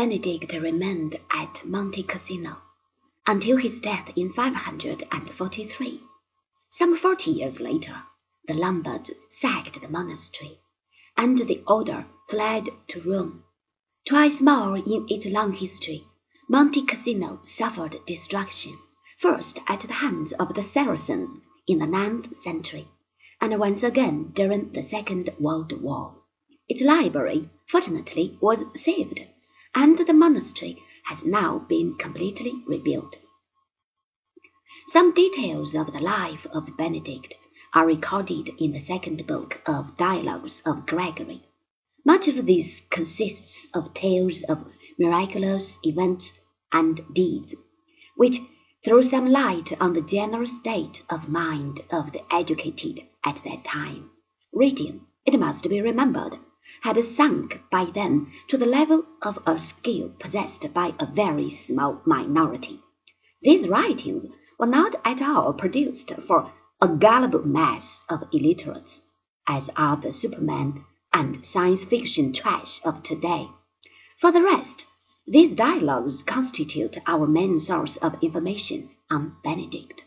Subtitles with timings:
[0.00, 2.58] Benedict remained at Monte Cassino
[3.26, 6.00] until his death in 543.
[6.68, 8.04] Some forty years later,
[8.46, 10.60] the Lombards sacked the monastery,
[11.16, 13.42] and the order fled to Rome.
[14.04, 16.04] Twice more in its long history,
[16.48, 18.78] Monte Cassino suffered destruction,
[19.16, 22.86] first at the hands of the Saracens in the ninth century,
[23.40, 26.14] and once again during the Second World War.
[26.68, 29.24] Its library, fortunately, was saved,
[29.74, 33.18] and the monastery has now been completely rebuilt.
[34.86, 37.34] Some details of the life of Benedict
[37.74, 41.42] are recorded in the second book of Dialogues of Gregory.
[42.04, 44.64] Much of this consists of tales of
[44.98, 46.38] miraculous events
[46.72, 47.54] and deeds,
[48.16, 48.38] which
[48.84, 54.10] throw some light on the general state of mind of the educated at that time.
[54.52, 56.38] Reading, it must be remembered,
[56.82, 62.00] had sunk by then to the level of a skill possessed by a very small
[62.04, 62.80] minority.
[63.42, 64.26] These writings
[64.58, 69.02] were not at all produced for a gullible mass of illiterates,
[69.46, 73.48] as are the Superman and science fiction trash of today.
[74.20, 74.84] For the rest,
[75.26, 80.04] these dialogues constitute our main source of information on Benedict.